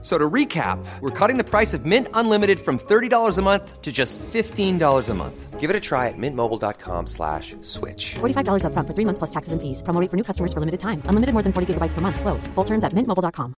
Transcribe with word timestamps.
So 0.00 0.16
to 0.16 0.30
recap, 0.30 0.78
we're 1.00 1.10
cutting 1.10 1.38
the 1.38 1.44
price 1.44 1.74
of 1.74 1.84
Mint 1.84 2.06
Unlimited 2.14 2.60
from 2.60 2.78
$30 2.78 3.36
a 3.36 3.42
month 3.42 3.82
to 3.82 3.90
just 3.90 4.16
$15 4.32 5.08
a 5.08 5.14
month. 5.14 5.58
Give 5.58 5.70
it 5.70 5.74
a 5.74 5.80
try 5.80 6.06
at 6.06 6.14
mintmobile.com 6.16 7.08
slash 7.08 7.56
switch. 7.62 8.14
$45 8.20 8.62
upfront 8.62 8.86
for 8.86 8.94
three 8.94 9.04
months 9.04 9.18
plus 9.18 9.30
taxes 9.30 9.52
and 9.52 9.60
fees. 9.60 9.82
Promo 9.82 10.00
rate 10.00 10.08
for 10.08 10.16
new 10.16 10.22
customers 10.22 10.52
for 10.52 10.60
limited 10.60 10.78
time. 10.78 11.02
Unlimited 11.06 11.32
more 11.34 11.42
than 11.42 11.52
40 11.52 11.74
gigabytes 11.74 11.94
per 11.94 12.00
month. 12.00 12.20
Slows. 12.20 12.46
Full 12.54 12.64
terms 12.64 12.84
at 12.84 12.92
mintmobile.com. 12.92 13.54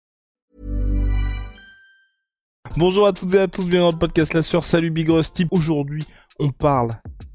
Bonjour 2.77 3.07
à 3.09 3.13
toutes 3.13 3.35
et 3.35 3.41
à 3.41 3.49
tous, 3.49 3.63
bienvenue 3.67 3.91
dans 3.91 3.93
le 3.93 3.99
podcast 3.99 4.35
La 4.35 4.43
Sueur. 4.43 4.65
Salut 4.65 4.91
Big 4.91 5.11
Rusty. 5.11 5.47
Aujourd'hui, 5.51 6.05
on 6.39 6.51
parle 6.51 6.91
de 6.91 7.28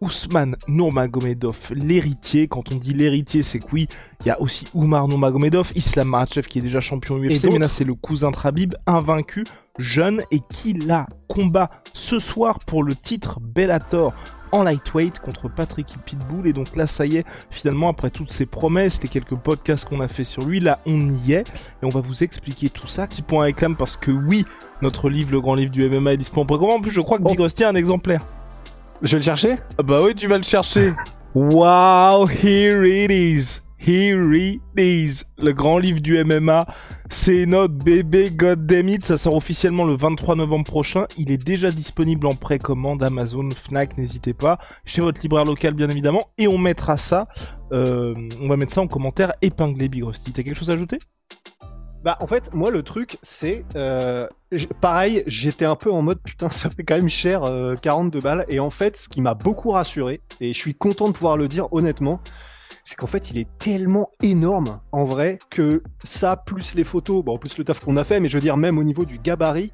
Ousmane 0.00 0.56
Nurmagomedov, 0.68 1.72
l'héritier. 1.72 2.48
Quand 2.48 2.72
on 2.72 2.76
dit 2.76 2.94
l'héritier, 2.94 3.42
c'est 3.42 3.58
que 3.58 3.66
oui, 3.72 3.88
il 4.20 4.28
y 4.28 4.30
a 4.30 4.40
aussi 4.40 4.66
Oumar 4.74 5.08
Nurmagomedov, 5.08 5.72
Islam 5.74 6.08
Makhachev 6.08 6.46
qui 6.48 6.58
est 6.58 6.62
déjà 6.62 6.80
champion 6.80 7.16
UFC, 7.16 7.44
mais 7.52 7.58
là 7.58 7.68
c'est 7.68 7.84
le 7.84 7.94
cousin 7.94 8.30
Trabib, 8.30 8.74
invaincu, 8.86 9.44
jeune 9.78 10.22
et 10.30 10.40
qui 10.52 10.72
là 10.72 11.06
combat 11.28 11.70
ce 11.92 12.18
soir 12.18 12.58
pour 12.60 12.82
le 12.82 12.94
titre 12.94 13.40
Bellator 13.40 14.12
en 14.52 14.62
lightweight 14.62 15.18
contre 15.18 15.48
Patrick 15.48 15.96
Pitbull. 16.04 16.46
Et 16.46 16.52
donc 16.52 16.76
là 16.76 16.86
ça 16.86 17.06
y 17.06 17.16
est 17.16 17.26
finalement 17.50 17.88
après 17.88 18.10
toutes 18.10 18.32
ces 18.32 18.46
promesses 18.46 19.02
les 19.02 19.08
quelques 19.08 19.36
podcasts 19.36 19.88
qu'on 19.88 20.00
a 20.00 20.08
fait 20.08 20.24
sur 20.24 20.44
lui 20.44 20.60
là 20.60 20.80
on 20.86 21.10
y 21.10 21.32
est. 21.32 21.48
Et 21.82 21.84
on 21.84 21.90
va 21.90 22.00
vous 22.00 22.22
expliquer 22.22 22.68
tout 22.70 22.86
ça. 22.86 23.06
Petit 23.06 23.22
point 23.22 23.42
à 23.42 23.44
réclame 23.46 23.76
parce 23.76 23.96
que 23.96 24.10
oui 24.10 24.44
notre 24.82 25.08
livre 25.08 25.32
le 25.32 25.40
grand 25.40 25.54
livre 25.54 25.72
du 25.72 25.88
MMA 25.88 26.14
est 26.14 26.16
disponible 26.18 26.54
en 26.54 26.76
en 26.76 26.80
plus 26.80 26.92
je 26.92 27.00
crois 27.00 27.18
que 27.18 27.24
Big 27.24 27.40
Rusty 27.40 27.64
a 27.64 27.68
un 27.68 27.74
exemplaire 27.74 28.24
Je 29.00 29.12
vais 29.12 29.18
le 29.18 29.24
chercher? 29.24 29.58
Ah 29.78 29.84
bah 29.84 30.00
oui, 30.02 30.12
tu 30.14 30.26
vas 30.26 30.38
le 30.38 30.42
chercher. 30.42 30.92
wow, 31.34 32.26
here 32.26 32.84
it 32.84 33.12
is. 33.12 33.62
Here 33.78 34.34
it 34.34 34.60
is. 34.76 35.22
Le 35.40 35.52
grand 35.52 35.78
livre 35.78 36.00
du 36.00 36.22
MMA. 36.24 36.66
C'est 37.08 37.46
notre 37.46 37.74
bébé 37.74 38.32
Goddamn 38.32 39.00
Ça 39.00 39.16
sort 39.16 39.36
officiellement 39.36 39.84
le 39.84 39.94
23 39.94 40.34
novembre 40.34 40.64
prochain. 40.64 41.06
Il 41.16 41.30
est 41.30 41.42
déjà 41.42 41.70
disponible 41.70 42.26
en 42.26 42.34
précommande 42.34 43.02
Amazon, 43.04 43.48
Fnac, 43.50 43.96
n'hésitez 43.96 44.34
pas. 44.34 44.58
Chez 44.84 45.00
votre 45.00 45.22
libraire 45.22 45.44
local, 45.44 45.74
bien 45.74 45.88
évidemment. 45.88 46.30
Et 46.36 46.48
on 46.48 46.58
mettra 46.58 46.96
ça, 46.96 47.28
euh, 47.72 48.16
on 48.42 48.48
va 48.48 48.56
mettre 48.56 48.72
ça 48.72 48.80
en 48.80 48.88
commentaire 48.88 49.32
épinglé, 49.42 49.88
Big 49.88 50.02
Rusty. 50.02 50.32
T'as 50.32 50.42
quelque 50.42 50.56
chose 50.56 50.70
à 50.70 50.74
ajouter? 50.74 50.98
Bah 52.04 52.16
en 52.20 52.26
fait, 52.26 52.54
moi 52.54 52.70
le 52.70 52.82
truc 52.82 53.18
c'est... 53.22 53.64
euh, 53.74 54.28
pareil, 54.80 55.24
j'étais 55.26 55.64
un 55.64 55.76
peu 55.76 55.92
en 55.92 56.02
mode 56.02 56.20
putain 56.22 56.48
ça 56.50 56.70
fait 56.70 56.84
quand 56.84 56.96
même 56.96 57.08
cher, 57.08 57.44
euh, 57.44 57.74
42 57.74 58.20
balles. 58.20 58.44
Et 58.48 58.60
en 58.60 58.70
fait, 58.70 58.96
ce 58.96 59.08
qui 59.08 59.20
m'a 59.20 59.34
beaucoup 59.34 59.70
rassuré, 59.70 60.20
et 60.40 60.52
je 60.52 60.58
suis 60.58 60.74
content 60.74 61.08
de 61.08 61.12
pouvoir 61.12 61.36
le 61.36 61.48
dire 61.48 61.66
honnêtement, 61.72 62.20
c'est 62.84 62.96
qu'en 62.96 63.06
fait 63.06 63.30
il 63.30 63.38
est 63.38 63.48
tellement 63.58 64.10
énorme 64.22 64.80
en 64.92 65.04
vrai 65.04 65.38
que 65.50 65.82
ça 66.04 66.36
plus 66.36 66.74
les 66.74 66.84
photos, 66.84 67.24
bon 67.24 67.36
plus 67.36 67.58
le 67.58 67.64
taf 67.64 67.80
qu'on 67.80 67.96
a 67.96 68.04
fait, 68.04 68.20
mais 68.20 68.28
je 68.28 68.36
veux 68.36 68.42
dire 68.42 68.56
même 68.56 68.78
au 68.78 68.84
niveau 68.84 69.04
du 69.04 69.18
gabarit, 69.18 69.72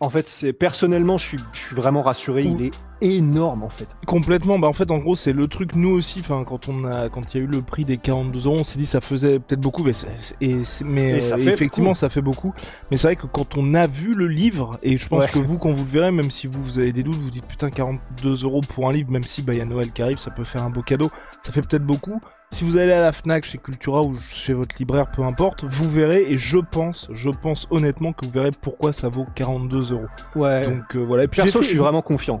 en 0.00 0.10
fait 0.10 0.28
c'est 0.28 0.52
personnellement 0.52 1.18
je 1.18 1.26
suis, 1.26 1.38
je 1.52 1.58
suis 1.60 1.76
vraiment 1.76 2.02
rassuré, 2.02 2.42
il 2.44 2.62
est 2.64 2.70
énorme 3.02 3.62
en 3.62 3.68
fait. 3.68 3.86
Complètement, 4.06 4.58
bah 4.58 4.66
en 4.68 4.72
fait 4.72 4.90
en 4.90 4.98
gros 4.98 5.16
c'est 5.16 5.32
le 5.32 5.46
truc 5.46 5.74
nous 5.74 5.90
aussi, 5.90 6.20
enfin 6.20 6.42
quand 6.46 6.68
on 6.68 6.84
a 6.84 7.08
quand 7.08 7.32
il 7.34 7.38
y 7.38 7.40
a 7.40 7.44
eu 7.44 7.46
le 7.46 7.62
prix 7.62 7.84
des 7.84 7.96
42 7.98 8.46
euros, 8.46 8.56
on 8.60 8.64
s'est 8.64 8.78
dit 8.78 8.86
ça 8.86 9.00
faisait 9.00 9.38
peut-être 9.38 9.60
beaucoup, 9.60 9.82
mais, 9.84 9.92
c'est- 9.92 10.08
c'est- 10.18 10.36
et 10.40 10.64
c'est- 10.64 10.84
mais 10.84 11.10
Et 11.16 11.20
ça 11.20 11.36
fait 11.38 11.50
effectivement 11.52 11.90
beaucoup. 11.90 11.98
ça 11.98 12.08
fait 12.10 12.20
beaucoup. 12.22 12.52
Mais 12.90 12.96
c'est 12.96 13.06
vrai 13.08 13.16
que 13.16 13.26
quand 13.26 13.56
on 13.56 13.74
a 13.74 13.86
vu 13.86 14.14
le 14.14 14.26
livre, 14.26 14.78
et 14.82 14.98
je 14.98 15.06
pense 15.08 15.24
Ouais. 15.24 15.30
que 15.30 15.38
vous 15.38 15.58
quand 15.58 15.72
vous 15.72 15.84
le 15.84 15.90
verrez, 15.90 16.10
même 16.10 16.30
si 16.30 16.46
vous, 16.46 16.62
vous 16.62 16.78
avez 16.78 16.92
des 16.92 17.02
doutes, 17.02 17.14
vous 17.16 17.30
dites 17.30 17.46
putain 17.46 17.70
42 17.70 18.44
euros 18.44 18.60
pour 18.62 18.88
un 18.88 18.92
livre, 18.92 19.10
même 19.10 19.22
si 19.24 19.42
bah 19.42 19.52
il 19.54 19.58
y 19.58 19.62
a 19.62 19.66
Noël 19.66 19.90
qui 19.92 20.02
arrive, 20.02 20.18
ça 20.18 20.30
peut 20.30 20.44
faire 20.44 20.62
un 20.64 20.70
beau 20.70 20.82
cadeau, 20.82 21.10
ça 21.42 21.52
fait 21.52 21.62
peut-être 21.62 21.84
beaucoup. 21.86 22.20
Si 22.52 22.64
vous 22.64 22.76
allez 22.76 22.92
à 22.92 23.00
la 23.00 23.12
Fnac, 23.12 23.44
chez 23.44 23.58
Cultura 23.58 24.02
ou 24.02 24.18
chez 24.28 24.52
votre 24.52 24.76
libraire, 24.78 25.10
peu 25.10 25.22
importe, 25.22 25.64
vous 25.64 25.88
verrez 25.88 26.30
et 26.30 26.36
je 26.36 26.58
pense, 26.58 27.08
je 27.12 27.30
pense 27.30 27.68
honnêtement 27.70 28.12
que 28.12 28.26
vous 28.26 28.32
verrez 28.32 28.50
pourquoi 28.50 28.92
ça 28.92 29.08
vaut 29.08 29.26
42 29.36 29.92
euros. 29.92 30.06
Ouais. 30.34 30.62
Donc 30.66 30.96
euh, 30.96 30.98
voilà. 30.98 31.24
Et 31.24 31.28
puis 31.28 31.40
Perso, 31.42 31.62
je 31.62 31.68
suis 31.68 31.78
vraiment 31.78 32.02
confiant. 32.02 32.40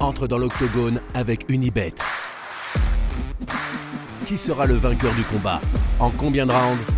entre 0.00 0.26
dans 0.26 0.38
l'octogone 0.38 1.00
avec 1.14 1.50
Unibet. 1.50 1.94
Qui 4.26 4.36
sera 4.38 4.66
le 4.66 4.74
vainqueur 4.74 5.12
du 5.14 5.24
combat? 5.24 5.60
En 5.98 6.10
combien 6.10 6.46
de 6.46 6.52
rounds? 6.52 6.93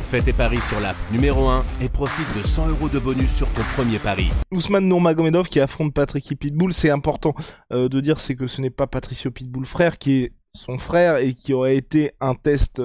Fais 0.00 0.22
tes 0.22 0.32
paris 0.32 0.60
sur 0.60 0.80
l'app 0.80 0.96
numéro 1.12 1.48
1 1.48 1.64
et 1.80 1.88
profite 1.88 2.26
de 2.36 2.46
100 2.46 2.68
euros 2.70 2.88
de 2.88 2.98
bonus 2.98 3.32
sur 3.32 3.48
ton 3.52 3.62
premier 3.74 3.98
pari. 3.98 4.30
Ousmane 4.50 4.88
Nurmagomedov 4.88 5.48
qui 5.48 5.60
affronte 5.60 5.94
Patrick 5.94 6.36
Pitbull, 6.38 6.72
c'est 6.72 6.90
important 6.90 7.34
euh, 7.72 7.88
de 7.88 8.00
dire 8.00 8.18
c'est 8.18 8.34
que 8.34 8.48
ce 8.48 8.60
n'est 8.60 8.70
pas 8.70 8.86
Patricio 8.86 9.30
Pitbull 9.30 9.66
frère 9.66 9.98
qui 9.98 10.22
est 10.22 10.32
son 10.52 10.78
frère 10.78 11.18
et 11.18 11.34
qui 11.34 11.52
aurait 11.52 11.76
été 11.76 12.12
un 12.20 12.34
test 12.34 12.82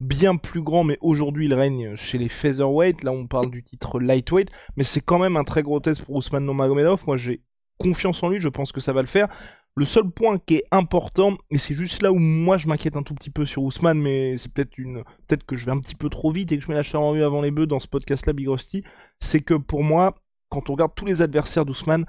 bien 0.00 0.36
plus 0.36 0.62
grand 0.62 0.84
mais 0.84 0.98
aujourd'hui 1.00 1.46
il 1.46 1.54
règne 1.54 1.94
chez 1.94 2.18
les 2.18 2.28
featherweight, 2.28 3.04
là 3.04 3.12
on 3.12 3.26
parle 3.26 3.50
du 3.50 3.62
titre 3.62 3.98
lightweight 3.98 4.50
mais 4.76 4.84
c'est 4.84 5.00
quand 5.00 5.18
même 5.18 5.36
un 5.36 5.44
très 5.44 5.62
gros 5.62 5.80
test 5.80 6.02
pour 6.04 6.16
Ousmane 6.16 6.44
Nurmagomedov, 6.44 7.04
moi 7.06 7.16
j'ai 7.16 7.42
confiance 7.80 8.22
en 8.22 8.28
lui, 8.28 8.38
je 8.38 8.48
pense 8.48 8.72
que 8.72 8.80
ça 8.80 8.92
va 8.92 9.00
le 9.00 9.08
faire. 9.08 9.28
Le 9.76 9.84
seul 9.84 10.10
point 10.10 10.38
qui 10.38 10.56
est 10.56 10.64
important, 10.70 11.36
et 11.50 11.58
c'est 11.58 11.74
juste 11.74 12.02
là 12.02 12.12
où 12.12 12.18
moi 12.18 12.58
je 12.58 12.66
m'inquiète 12.66 12.96
un 12.96 13.02
tout 13.02 13.14
petit 13.14 13.30
peu 13.30 13.46
sur 13.46 13.62
Ousmane, 13.62 14.00
mais 14.00 14.36
c'est 14.36 14.52
peut-être 14.52 14.76
une, 14.78 15.04
peut-être 15.26 15.44
que 15.44 15.56
je 15.56 15.64
vais 15.64 15.72
un 15.72 15.78
petit 15.80 15.94
peu 15.94 16.08
trop 16.08 16.32
vite 16.32 16.52
et 16.52 16.58
que 16.58 16.64
je 16.64 16.68
mets 16.68 16.74
la 16.74 16.82
chair 16.82 17.00
en 17.00 17.12
vue 17.12 17.22
avant 17.22 17.40
les 17.40 17.50
bœufs 17.50 17.66
dans 17.66 17.80
ce 17.80 17.86
podcast-là, 17.86 18.32
Big 18.32 18.48
Rusty, 18.48 18.82
c'est 19.20 19.40
que 19.40 19.54
pour 19.54 19.84
moi, 19.84 20.16
quand 20.48 20.68
on 20.68 20.72
regarde 20.72 20.92
tous 20.94 21.06
les 21.06 21.22
adversaires 21.22 21.64
d'Ousmane, 21.64 22.04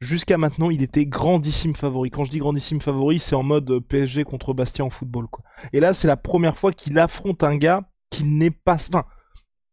jusqu'à 0.00 0.38
maintenant, 0.38 0.70
il 0.70 0.82
était 0.82 1.06
grandissime 1.06 1.74
favori. 1.74 2.10
Quand 2.10 2.24
je 2.24 2.30
dis 2.30 2.38
grandissime 2.38 2.80
favori, 2.80 3.18
c'est 3.18 3.34
en 3.36 3.42
mode 3.42 3.70
euh, 3.70 3.80
PSG 3.80 4.24
contre 4.24 4.52
Bastia 4.52 4.84
en 4.84 4.90
football, 4.90 5.28
quoi. 5.28 5.44
Et 5.72 5.80
là, 5.80 5.94
c'est 5.94 6.08
la 6.08 6.16
première 6.16 6.58
fois 6.58 6.72
qu'il 6.72 6.98
affronte 6.98 7.42
un 7.42 7.56
gars 7.56 7.88
qui 8.10 8.24
n'est 8.24 8.50
pas, 8.50 8.74
enfin, 8.74 9.04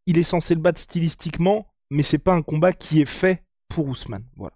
il 0.06 0.18
est 0.18 0.24
censé 0.24 0.56
le 0.56 0.62
battre 0.62 0.80
stylistiquement, 0.80 1.68
mais 1.90 2.04
c'est 2.04 2.18
pas 2.18 2.34
un 2.34 2.42
combat 2.42 2.74
qui 2.74 3.02
est 3.02 3.06
fait 3.06 3.44
pour 3.68 3.88
Ousmane. 3.88 4.26
Voilà. 4.36 4.54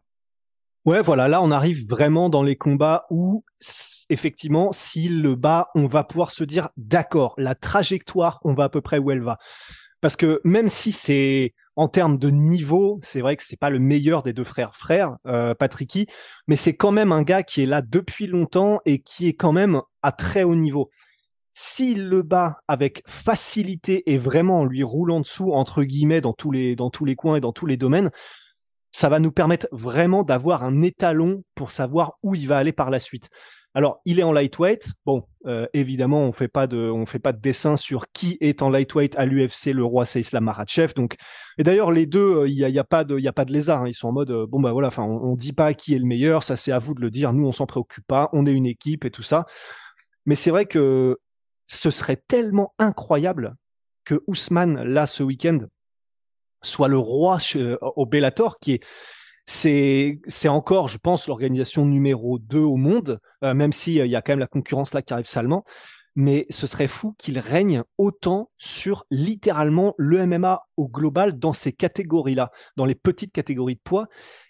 Ouais, 0.86 1.02
voilà, 1.02 1.28
là 1.28 1.42
on 1.42 1.50
arrive 1.50 1.88
vraiment 1.90 2.30
dans 2.30 2.44
les 2.44 2.56
combats 2.56 3.08
où 3.10 3.44
effectivement, 4.10 4.72
s'il 4.72 5.24
le 5.24 5.34
bat, 5.34 5.70
on 5.74 5.88
va 5.88 6.04
pouvoir 6.04 6.30
se 6.30 6.44
dire 6.44 6.70
d'accord, 6.78 7.34
la 7.38 7.56
trajectoire, 7.56 8.40
on 8.44 8.54
va 8.54 8.66
à 8.66 8.70
peu 8.70 8.82
près 8.82 9.00
où 9.00 9.10
elle 9.10 9.24
va. 9.24 9.40
Parce 10.00 10.16
que 10.16 10.42
même 10.44 10.70
si 10.70 10.92
c'est 10.92 11.56
en 11.76 11.88
termes 11.88 12.20
de 12.20 12.30
niveau, 12.30 13.00
c'est 13.02 13.22
vrai 13.22 13.36
que 13.36 13.44
c'est 13.44 13.58
pas 13.58 13.72
le 13.72 13.80
meilleur 13.80 14.22
des 14.22 14.32
deux 14.32 14.44
frères 14.44 14.76
frères, 14.76 15.16
euh, 15.26 15.56
Patricky, 15.56 16.06
mais 16.48 16.56
c'est 16.56 16.76
quand 16.76 16.92
même 16.92 17.12
un 17.12 17.24
gars 17.24 17.42
qui 17.42 17.64
est 17.64 17.66
là 17.66 17.82
depuis 17.82 18.28
longtemps 18.28 18.80
et 18.86 19.00
qui 19.00 19.28
est 19.28 19.34
quand 19.34 19.54
même 19.54 19.82
à 20.04 20.12
très 20.12 20.44
haut 20.44 20.56
niveau. 20.56 20.92
S'il 21.54 22.10
le 22.10 22.22
bat 22.22 22.60
avec 22.68 23.02
facilité 23.08 24.12
et 24.12 24.20
vraiment 24.20 24.60
en 24.60 24.66
lui 24.66 24.84
roulant 24.84 25.20
dessous 25.20 25.52
entre 25.52 25.84
guillemets 25.84 26.22
dans 26.22 26.34
tous 26.34 26.52
les 26.52 26.76
dans 26.76 26.92
tous 26.92 27.06
les 27.06 27.16
coins 27.16 27.38
et 27.38 27.42
dans 27.42 27.54
tous 27.54 27.66
les 27.66 27.78
domaines, 27.78 28.12
ça 28.96 29.10
va 29.10 29.20
nous 29.20 29.34
permettre 29.34 29.68
vraiment 29.74 30.24
d'avoir 30.24 30.64
un 30.64 30.82
étalon 30.82 31.44
pour 31.54 31.72
savoir 31.72 32.14
où 32.24 32.34
il 32.34 32.48
va 32.48 32.58
aller 32.58 32.72
par 32.72 32.90
la 32.90 33.02
suite. 33.02 33.30
Alors, 33.74 34.00
il 34.06 34.20
est 34.20 34.24
en 34.24 34.32
lightweight. 34.32 34.88
Bon, 35.06 35.28
euh, 35.48 35.68
évidemment, 35.74 36.22
on 36.24 36.32
fait 36.32 36.48
pas 36.48 36.66
de, 36.66 36.78
on 36.78 37.06
fait 37.06 37.20
pas 37.20 37.34
de 37.34 37.42
dessin 37.42 37.76
sur 37.76 38.06
qui 38.14 38.38
est 38.40 38.62
en 38.62 38.70
lightweight 38.70 39.14
à 39.18 39.26
l'UFC. 39.26 39.74
Le 39.74 39.84
roi, 39.84 40.06
c'est 40.06 40.22
Islam 40.22 40.46
Makhachev. 40.46 40.94
Donc, 40.96 41.16
et 41.58 41.64
d'ailleurs, 41.64 41.92
les 41.92 42.06
deux, 42.06 42.38
euh, 42.38 42.48
il 42.48 42.54
y 42.54 42.64
a, 42.64 42.70
il 42.70 42.76
y 42.76 42.80
a 42.80 42.86
pas 42.86 43.04
de, 43.04 43.20
il 43.20 43.28
a 43.28 43.34
pas 43.34 43.44
de 43.44 43.52
lézard. 43.52 43.82
hein. 43.82 43.90
Ils 43.90 43.94
sont 43.94 44.08
en 44.08 44.14
mode, 44.14 44.32
euh, 44.32 44.48
bon 44.48 44.62
bah 44.62 44.72
voilà. 44.72 44.88
Enfin, 44.88 45.04
on, 45.04 45.32
on 45.32 45.36
dit 45.36 45.52
pas 45.52 45.74
qui 45.74 45.94
est 45.94 46.00
le 46.00 46.06
meilleur. 46.06 46.44
Ça, 46.44 46.56
c'est 46.56 46.72
à 46.72 46.80
vous 46.80 46.94
de 46.94 47.02
le 47.02 47.12
dire. 47.12 47.34
Nous, 47.34 47.46
on 47.46 47.52
s'en 47.52 47.66
préoccupe 47.66 48.08
pas. 48.08 48.30
On 48.32 48.46
est 48.46 48.54
une 48.54 48.66
équipe 48.66 49.04
et 49.04 49.12
tout 49.12 49.24
ça. 49.24 49.46
Mais 50.26 50.36
c'est 50.36 50.52
vrai 50.52 50.68
que 50.68 51.18
ce 51.68 51.92
serait 51.92 52.24
tellement 52.30 52.74
incroyable 52.80 53.56
que 54.06 54.24
Ousmane 54.28 54.84
là 54.84 55.06
ce 55.06 55.22
week-end 55.22 55.60
soit 56.66 56.88
le 56.90 56.98
roi 56.98 57.40
chez- 57.40 57.78
au 57.82 58.06
Bellator, 58.06 58.60
qui 58.60 58.74
est 58.74 58.82
c'est 59.46 60.20
c'est 60.28 60.48
encore, 60.50 60.88
je 60.88 60.98
pense, 60.98 61.28
l'organisation 61.28 61.86
numéro 61.86 62.40
2 62.40 62.60
au 62.62 62.78
monde, 62.78 63.20
euh, 63.44 63.54
même 63.54 63.74
si 63.74 64.00
euh, 64.02 64.06
y 64.08 64.16
a 64.16 64.22
quand 64.22 64.34
même 64.34 64.40
la 64.40 64.48
concurrence 64.48 64.94
là 64.94 65.02
qui 65.02 65.14
arrive 65.14 65.28
salement. 65.28 65.64
Mais 66.18 66.46
ce 66.50 66.66
serait 66.66 66.88
fou 66.88 67.14
qu'il 67.18 67.38
règne 67.40 67.84
autant 67.98 68.50
sur 68.58 69.06
littéralement 69.12 69.94
le 69.98 70.20
MMA 70.20 70.62
au 70.78 70.88
global 70.88 71.38
dans 71.40 71.52
ces 71.54 71.74
catégories-là, 71.74 72.52
dans 72.78 72.86
les 72.86 72.96
petites 72.96 73.34
catégories 73.34 73.76
de 73.76 73.82
poids. 73.84 74.08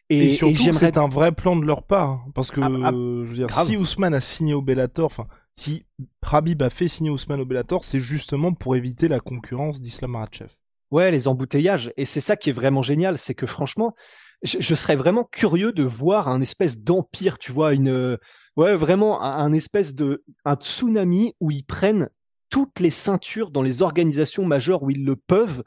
Et, 0.09 0.25
Et, 0.25 0.29
surtout, 0.29 0.73
c'est 0.73 0.97
un 0.97 1.07
vrai 1.07 1.31
plan 1.31 1.55
de 1.55 1.65
leur 1.65 1.83
part. 1.83 2.09
hein, 2.11 2.25
parce 2.35 2.51
que, 2.51 2.61
Ah, 2.61 2.69
ah, 2.83 2.91
euh, 2.91 3.25
je 3.25 3.31
veux 3.31 3.35
dire, 3.37 3.47
grave. 3.47 3.65
si 3.65 3.77
Ousmane 3.77 4.13
a 4.13 4.21
signé 4.21 4.53
au 4.53 4.61
Bellator, 4.61 5.05
enfin, 5.07 5.25
si 5.55 5.85
Habib 6.21 6.61
a 6.61 6.69
fait 6.69 6.87
signer 6.87 7.09
Ousmane 7.09 7.41
au 7.41 7.45
Bellator, 7.45 7.83
c'est 7.83 7.99
justement 7.99 8.53
pour 8.53 8.75
éviter 8.75 9.07
la 9.07 9.19
concurrence 9.19 9.81
d'Islam 9.81 10.11
Makhachev. 10.11 10.51
Ouais, 10.95 11.11
les 11.11 11.27
embouteillages. 11.27 11.91
Et 11.97 12.05
c'est 12.05 12.21
ça 12.21 12.37
qui 12.37 12.51
est 12.51 12.53
vraiment 12.53 12.81
génial, 12.81 13.17
c'est 13.17 13.33
que 13.35 13.45
franchement, 13.45 13.97
je, 14.43 14.75
serais 14.75 14.95
vraiment 14.95 15.25
curieux 15.25 15.73
de 15.73 15.83
voir 15.83 16.29
un 16.29 16.39
espèce 16.39 16.79
d'empire, 16.79 17.37
tu 17.37 17.51
vois, 17.51 17.73
une, 17.73 18.17
ouais, 18.55 18.77
vraiment 18.77 19.21
un, 19.21 19.51
espèce 19.51 19.93
de 19.93 20.23
un 20.45 20.55
tsunami 20.55 21.35
où 21.41 21.51
ils 21.51 21.65
prennent 21.65 22.09
toutes 22.49 22.79
les 22.79 22.91
ceintures 22.91 23.51
dans 23.51 23.61
les 23.61 23.81
organisations 23.81 24.45
majeures 24.45 24.83
où 24.83 24.89
ils 24.89 25.03
le 25.03 25.17
peuvent. 25.17 25.63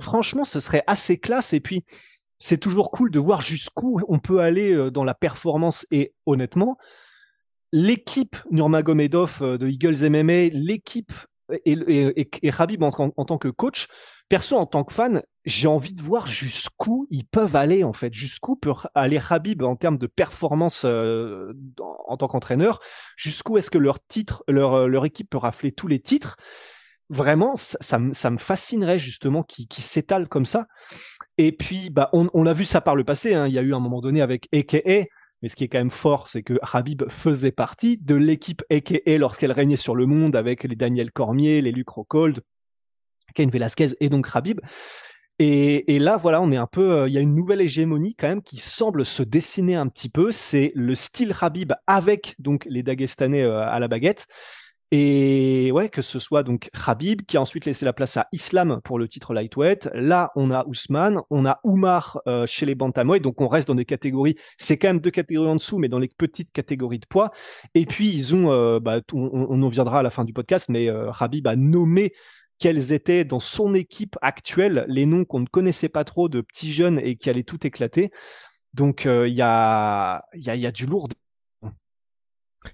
Franchement, 0.00 0.44
ce 0.44 0.58
serait 0.58 0.82
assez 0.88 1.20
classe. 1.20 1.52
Et 1.52 1.60
puis, 1.60 1.84
c'est 2.40 2.58
toujours 2.58 2.90
cool 2.90 3.12
de 3.12 3.20
voir 3.20 3.40
jusqu'où 3.40 4.00
on 4.08 4.18
peut 4.18 4.40
aller 4.40 4.74
euh, 4.74 4.90
dans 4.90 5.04
la 5.04 5.14
performance. 5.14 5.86
Et 5.92 6.12
honnêtement, 6.26 6.76
l'équipe 7.70 8.34
Nurmagomedov 8.50 9.38
euh, 9.42 9.58
de 9.58 9.68
Eagles 9.68 10.10
MMA, 10.10 10.48
l'équipe 10.58 11.12
et, 11.64 12.28
et, 12.42 12.50
Habib 12.56 12.82
en, 12.82 12.90
tant 12.90 13.38
que 13.38 13.48
coach, 13.48 13.88
perso 14.28 14.56
en 14.56 14.66
tant 14.66 14.84
que 14.84 14.92
fan, 14.92 15.22
j'ai 15.44 15.68
envie 15.68 15.92
de 15.92 16.02
voir 16.02 16.26
jusqu'où 16.26 17.06
ils 17.10 17.24
peuvent 17.24 17.56
aller 17.56 17.84
en 17.84 17.92
fait, 17.92 18.12
jusqu'où 18.12 18.56
peut 18.56 18.72
aller 18.94 19.20
Habib 19.28 19.62
en 19.62 19.76
termes 19.76 19.98
de 19.98 20.06
performance 20.06 20.82
euh, 20.84 21.52
en, 22.06 22.16
tant 22.16 22.28
qu'entraîneur, 22.28 22.80
jusqu'où 23.16 23.58
est-ce 23.58 23.70
que 23.70 23.78
leur 23.78 24.04
titre, 24.06 24.44
leur, 24.48 24.74
euh, 24.74 24.86
leur 24.86 25.04
équipe 25.04 25.30
peut 25.30 25.38
rafler 25.38 25.72
tous 25.72 25.88
les 25.88 26.00
titres. 26.00 26.36
Vraiment, 27.10 27.56
ça, 27.56 27.78
ça, 27.80 28.30
me 28.30 28.38
fascinerait 28.38 28.98
justement 28.98 29.42
qui, 29.42 29.68
qui 29.68 29.82
s'étale 29.82 30.28
comme 30.28 30.46
ça. 30.46 30.66
Et 31.36 31.52
puis, 31.52 31.90
bah, 31.90 32.08
on, 32.14 32.30
on 32.32 32.46
a 32.46 32.54
vu 32.54 32.64
ça 32.64 32.80
par 32.80 32.96
le 32.96 33.04
passé. 33.04 33.34
Hein. 33.34 33.48
Il 33.48 33.52
y 33.52 33.58
a 33.58 33.62
eu 33.62 33.74
un 33.74 33.80
moment 33.80 34.00
donné 34.00 34.22
avec 34.22 34.48
AKA, 34.54 35.04
mais 35.42 35.48
ce 35.48 35.56
qui 35.56 35.64
est 35.64 35.68
quand 35.68 35.78
même 35.78 35.90
fort, 35.90 36.28
c'est 36.28 36.42
que 36.42 36.54
Habib 36.72 37.02
faisait 37.08 37.52
partie 37.52 37.98
de 37.98 38.14
l'équipe 38.14 38.62
AKA 38.70 39.18
lorsqu'elle 39.18 39.52
régnait 39.52 39.76
sur 39.76 39.94
le 39.94 40.06
monde 40.06 40.36
avec 40.36 40.64
les 40.64 40.76
Daniel 40.76 41.10
Cormier, 41.10 41.60
les 41.60 41.72
Luc 41.72 41.88
Rockhold, 41.88 42.40
Cain 43.34 43.48
Velasquez 43.48 43.88
et 44.00 44.08
donc 44.08 44.28
Habib. 44.32 44.60
Et, 45.38 45.98
là, 45.98 46.16
voilà, 46.16 46.40
on 46.40 46.52
est 46.52 46.56
un 46.56 46.68
peu, 46.68 46.92
euh, 46.92 47.08
il 47.08 47.14
y 47.14 47.18
a 47.18 47.20
une 47.20 47.34
nouvelle 47.34 47.60
hégémonie 47.60 48.14
quand 48.16 48.28
même 48.28 48.42
qui 48.42 48.58
semble 48.58 49.04
se 49.04 49.24
dessiner 49.24 49.74
un 49.74 49.88
petit 49.88 50.08
peu. 50.08 50.30
C'est 50.30 50.70
le 50.76 50.94
style 50.94 51.34
Habib 51.40 51.72
avec 51.88 52.36
donc 52.38 52.64
les 52.70 52.84
Dagestanais 52.84 53.42
euh, 53.42 53.66
à 53.66 53.80
la 53.80 53.88
baguette. 53.88 54.28
Et 54.94 55.72
ouais, 55.72 55.88
que 55.88 56.02
ce 56.02 56.18
soit 56.18 56.42
donc 56.42 56.68
Khabib 56.74 57.22
qui 57.22 57.38
a 57.38 57.40
ensuite 57.40 57.64
laissé 57.64 57.86
la 57.86 57.94
place 57.94 58.18
à 58.18 58.28
Islam 58.30 58.78
pour 58.84 58.98
le 58.98 59.08
titre 59.08 59.32
lightweight. 59.32 59.88
Là, 59.94 60.30
on 60.36 60.50
a 60.50 60.66
Ousmane, 60.66 61.22
on 61.30 61.46
a 61.46 61.60
Oumar 61.64 62.20
euh, 62.26 62.46
chez 62.46 62.66
les 62.66 62.74
bantamweight. 62.74 63.22
Donc 63.22 63.40
on 63.40 63.48
reste 63.48 63.68
dans 63.68 63.74
des 63.74 63.86
catégories. 63.86 64.36
C'est 64.58 64.76
quand 64.76 64.88
même 64.88 65.00
deux 65.00 65.10
catégories 65.10 65.48
en 65.48 65.56
dessous, 65.56 65.78
mais 65.78 65.88
dans 65.88 65.98
les 65.98 66.08
petites 66.08 66.52
catégories 66.52 66.98
de 66.98 67.06
poids. 67.06 67.30
Et 67.74 67.86
puis 67.86 68.12
ils 68.12 68.34
ont, 68.34 68.52
euh, 68.52 68.80
bah, 68.80 69.00
on, 69.14 69.62
en 69.62 69.68
viendra 69.70 70.00
à 70.00 70.02
la 70.02 70.10
fin 70.10 70.24
du 70.24 70.34
podcast, 70.34 70.66
mais 70.68 70.90
euh, 70.90 71.10
Khabib 71.18 71.46
a 71.46 71.56
nommé 71.56 72.12
quels 72.58 72.92
étaient 72.92 73.24
dans 73.24 73.40
son 73.40 73.74
équipe 73.74 74.18
actuelle 74.20 74.84
les 74.88 75.06
noms 75.06 75.24
qu'on 75.24 75.40
ne 75.40 75.46
connaissait 75.46 75.88
pas 75.88 76.04
trop 76.04 76.28
de 76.28 76.42
petits 76.42 76.70
jeunes 76.70 77.00
et 77.02 77.16
qui 77.16 77.30
allaient 77.30 77.44
tout 77.44 77.66
éclater. 77.66 78.10
Donc 78.74 79.06
il 79.06 79.34
y 79.34 79.42
a, 79.42 80.22
y, 80.34 80.50
a, 80.50 80.54
y 80.56 80.66
a 80.66 80.70
du 80.70 80.84
lourd 80.84 81.08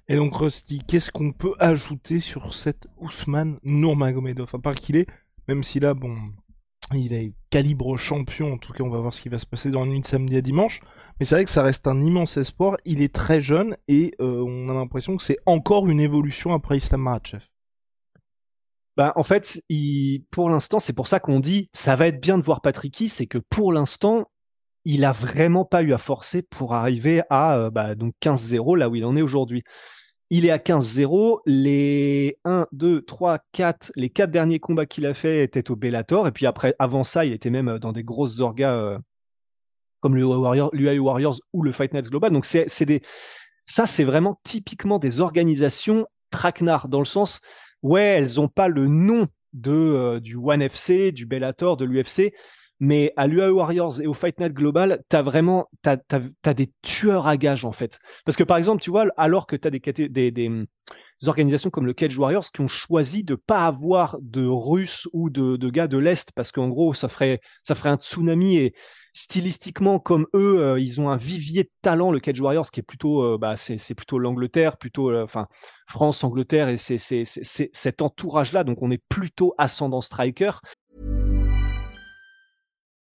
et 0.08 0.17
donc 0.17 0.35
Rusty, 0.35 0.81
qu'est-ce 0.87 1.11
qu'on 1.11 1.32
peut 1.32 1.55
ajouter 1.58 2.20
sur 2.20 2.55
cet 2.55 2.87
Ousmane 2.99 3.58
Nourmagomedov 3.62 4.50
À 4.52 4.58
part 4.58 4.75
qu'il 4.75 4.96
est, 4.96 5.06
même 5.49 5.62
si 5.62 5.81
là, 5.81 5.94
bon, 5.94 6.17
il 6.94 7.12
est 7.12 7.32
calibre 7.50 7.96
champion, 7.96 8.55
en 8.55 8.58
tout 8.58 8.73
cas 8.73 8.85
on 8.85 8.90
va 8.90 8.99
voir 8.99 9.14
ce 9.14 9.23
qui 9.23 9.29
va 9.29 9.38
se 9.38 9.46
passer 9.46 9.70
dans 9.70 9.85
la 9.85 9.90
nuit 9.90 10.00
de 10.00 10.06
samedi 10.06 10.37
à 10.37 10.40
dimanche, 10.40 10.81
mais 11.19 11.26
c'est 11.26 11.35
vrai 11.35 11.44
que 11.44 11.50
ça 11.50 11.62
reste 11.62 11.87
un 11.87 12.00
immense 12.00 12.37
espoir, 12.37 12.76
il 12.85 13.02
est 13.02 13.14
très 13.14 13.40
jeune 13.40 13.76
et 13.88 14.14
euh, 14.20 14.43
on 14.46 14.69
a 14.69 14.75
l'impression 14.75 15.17
que 15.17 15.23
c'est 15.23 15.38
encore 15.46 15.88
une 15.88 16.00
évolution 16.00 16.52
après 16.52 16.76
Islam 16.76 17.02
Makhachev. 17.02 17.44
Bah, 18.96 19.12
en 19.14 19.23
fait, 19.23 19.62
pour 20.32 20.50
l'instant, 20.50 20.81
c'est 20.81 20.93
pour 20.93 21.06
ça 21.06 21.20
qu'on 21.20 21.38
dit 21.38 21.69
ça 21.73 21.94
va 21.94 22.08
être 22.08 22.20
bien 22.20 22.37
de 22.37 22.43
voir 22.43 22.61
Patricky, 22.61 23.08
c'est 23.08 23.26
que 23.26 23.38
pour 23.38 23.73
l'instant, 23.73 24.29
il 24.84 25.04
a 25.04 25.12
vraiment 25.12 25.64
pas 25.64 25.82
eu 25.82 25.92
à 25.92 25.98
forcer 25.98 26.42
pour 26.42 26.75
arriver 26.75 27.22
à 27.30 27.58
euh, 27.58 27.70
bah, 27.70 27.94
15-0 27.94 28.76
là 28.76 28.88
où 28.88 28.96
il 28.96 29.04
en 29.04 29.16
est 29.16 29.22
aujourd'hui. 29.22 29.62
Il 30.30 30.44
est 30.44 30.50
à 30.50 30.58
15-0. 30.58 31.40
Les 31.46 32.38
1, 32.44 32.66
2, 32.72 33.02
3, 33.02 33.38
4, 33.52 33.92
les 33.96 34.10
quatre 34.10 34.30
derniers 34.30 34.58
combats 34.58 34.86
qu'il 34.86 35.06
a 35.06 35.14
fait 35.14 35.42
étaient 35.42 35.70
au 35.70 35.76
Bellator. 35.76 36.26
Et 36.28 36.32
puis 36.32 36.46
après, 36.46 36.75
avant 36.78 37.04
ça, 37.04 37.25
il 37.25 37.32
était 37.32 37.50
même 37.50 37.78
dans 37.78 37.92
des 37.92 38.04
grosses 38.04 38.40
orgas 38.40 38.75
euh, 38.75 38.98
comme 40.00 40.16
l'UAE 40.16 40.38
Warriors, 40.38 40.70
Warriors 40.75 41.40
ou 41.52 41.62
le 41.62 41.72
Fight 41.72 41.92
Nights 41.92 42.10
Global. 42.10 42.32
Donc 42.32 42.44
c'est, 42.44 42.84
des, 42.84 43.02
ça, 43.64 43.86
c'est 43.86 44.04
vraiment 44.04 44.40
typiquement 44.44 44.98
des 44.98 45.20
organisations 45.20 46.06
traquenard 46.31 46.88
dans 46.88 46.98
le 46.98 47.04
sens, 47.04 47.40
ouais, 47.82 48.02
elles 48.02 48.34
n'ont 48.36 48.48
pas 48.48 48.69
le 48.69 48.86
nom 48.86 49.28
de 49.54 49.72
euh, 49.72 50.20
du 50.20 50.36
One 50.36 50.62
FC, 50.62 51.10
du 51.10 51.26
Bellator, 51.26 51.76
de 51.76 51.84
l'UFC, 51.84 52.32
mais 52.80 53.12
à 53.16 53.26
l'UAE 53.26 53.50
Warriors 53.50 54.00
et 54.00 54.06
au 54.06 54.14
Fight 54.14 54.38
Night 54.38 54.52
Global, 54.52 55.02
t'as 55.08 55.22
vraiment, 55.22 55.69
t'as, 55.82 55.96
t'as, 55.96 56.54
des 56.54 56.72
tueurs 56.82 57.26
à 57.26 57.36
gages, 57.36 57.64
en 57.64 57.72
fait. 57.72 57.98
Parce 58.25 58.36
que 58.36 58.44
par 58.44 58.56
exemple, 58.56 58.82
tu 58.82 58.90
vois, 58.90 59.06
alors 59.16 59.46
que 59.46 59.56
t'as 59.56 59.70
des, 59.70 59.80
des, 59.80 60.08
des, 60.08 60.30
des, 60.30 60.66
organisations 61.26 61.70
comme 61.70 61.86
le 61.86 61.94
Cage 61.94 62.16
Warriors 62.16 62.50
qui 62.52 62.60
ont 62.60 62.69
choisi 62.69 63.25
de 63.25 63.34
pas 63.34 63.66
avoir 63.66 64.16
de 64.20 64.46
Russes 64.46 65.08
ou 65.12 65.30
de, 65.30 65.56
de 65.56 65.70
gars 65.70 65.88
de 65.88 65.98
l'Est, 65.98 66.30
parce 66.34 66.52
qu'en 66.52 66.69
gros, 66.69 66.94
ça 66.94 67.08
ferait, 67.08 67.40
ça 67.64 67.75
ferait 67.75 67.90
un 67.90 67.96
tsunami 67.96 68.56
et 68.56 68.75
stylistiquement, 69.12 69.98
comme 69.98 70.26
eux, 70.34 70.60
euh, 70.60 70.78
ils 70.78 71.00
ont 71.00 71.08
un 71.08 71.16
vivier 71.16 71.64
de 71.64 71.70
talent, 71.82 72.12
le 72.12 72.20
Cage 72.20 72.40
Warriors, 72.40 72.70
qui 72.70 72.81
est 72.81 72.84
plutôt, 72.84 73.24
euh, 73.24 73.36
bah, 73.36 73.56
c'est, 73.56 73.78
c'est 73.78 73.94
plutôt 73.94 74.20
l'Angleterre, 74.20 74.76
plutôt, 74.76 75.10
euh, 75.10 75.24
enfin, 75.24 75.48
France, 75.88 76.22
Angleterre, 76.22 76.69
et 76.69 76.76
c'est, 76.76 76.98
c'est, 76.98 77.24
c'est 77.24 77.70
cet 77.72 78.00
entourage-là. 78.00 78.62
Donc, 78.62 78.81
on 78.81 78.92
est 78.92 79.02
plutôt 79.08 79.54
ascendant 79.58 80.00
striker. 80.00 80.52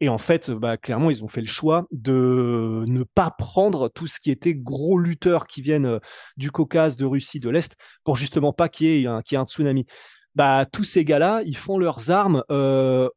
Et 0.00 0.08
en 0.08 0.18
fait, 0.18 0.50
bah, 0.50 0.76
clairement, 0.76 1.10
ils 1.10 1.24
ont 1.24 1.28
fait 1.28 1.40
le 1.40 1.46
choix 1.46 1.86
de 1.90 2.84
ne 2.86 3.04
pas 3.04 3.30
prendre 3.30 3.88
tout 3.88 4.06
ce 4.06 4.20
qui 4.20 4.30
était 4.30 4.54
gros 4.54 4.98
lutteurs 4.98 5.46
qui 5.46 5.62
viennent 5.62 5.86
euh, 5.86 5.98
du 6.36 6.50
Caucase, 6.50 6.96
de 6.96 7.04
Russie, 7.04 7.40
de 7.40 7.48
l'Est, 7.48 7.76
pour 8.02 8.16
justement 8.16 8.52
pas 8.52 8.68
qu'il 8.68 8.86
y, 8.88 9.04
ait 9.04 9.06
un, 9.06 9.22
un 9.32 9.44
tsunami. 9.44 9.86
Bah, 10.34 10.66
tous 10.70 10.84
ces 10.84 11.04
gars-là, 11.04 11.42
ils 11.46 11.56
font 11.56 11.78
leurs 11.78 12.10
armes 12.10 12.42
euh, 12.50 13.08